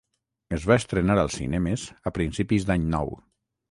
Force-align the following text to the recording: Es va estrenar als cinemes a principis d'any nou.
Es 0.57 0.65
va 0.71 0.77
estrenar 0.83 1.19
als 1.25 1.37
cinemes 1.43 1.87
a 2.13 2.17
principis 2.19 2.71
d'any 2.71 2.93
nou. 2.99 3.19